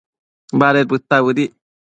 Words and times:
baded 0.59 0.87
neta 0.91 1.17
bëdic 1.25 1.51